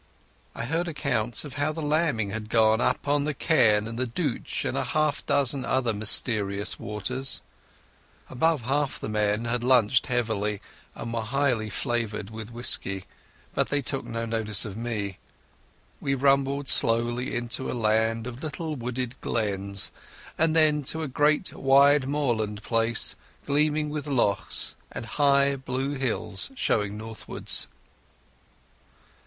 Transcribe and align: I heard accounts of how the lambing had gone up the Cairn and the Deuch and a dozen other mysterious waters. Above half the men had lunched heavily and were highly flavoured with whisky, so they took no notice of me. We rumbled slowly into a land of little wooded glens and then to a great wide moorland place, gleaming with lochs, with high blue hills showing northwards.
I 0.55 0.65
heard 0.65 0.87
accounts 0.87 1.45
of 1.45 1.53
how 1.61 1.71
the 1.73 1.81
lambing 1.83 2.31
had 2.31 2.49
gone 2.49 2.81
up 2.81 3.01
the 3.03 3.35
Cairn 3.35 3.87
and 3.87 3.99
the 3.99 4.07
Deuch 4.07 4.65
and 4.65 4.75
a 4.75 5.13
dozen 5.27 5.63
other 5.63 5.93
mysterious 5.93 6.79
waters. 6.79 7.43
Above 8.27 8.63
half 8.63 8.99
the 8.99 9.07
men 9.07 9.45
had 9.45 9.63
lunched 9.63 10.07
heavily 10.07 10.59
and 10.95 11.13
were 11.13 11.21
highly 11.21 11.69
flavoured 11.69 12.31
with 12.31 12.49
whisky, 12.49 13.05
so 13.53 13.63
they 13.63 13.83
took 13.83 14.03
no 14.03 14.25
notice 14.25 14.65
of 14.65 14.75
me. 14.75 15.19
We 15.99 16.15
rumbled 16.15 16.67
slowly 16.67 17.35
into 17.35 17.71
a 17.71 17.77
land 17.77 18.25
of 18.25 18.41
little 18.41 18.75
wooded 18.75 19.21
glens 19.21 19.91
and 20.35 20.55
then 20.55 20.81
to 20.85 21.03
a 21.03 21.07
great 21.07 21.53
wide 21.53 22.07
moorland 22.09 22.63
place, 22.63 23.15
gleaming 23.45 23.89
with 23.91 24.07
lochs, 24.07 24.73
with 24.95 25.05
high 25.05 25.57
blue 25.57 25.93
hills 25.93 26.49
showing 26.55 26.97
northwards. 26.97 27.67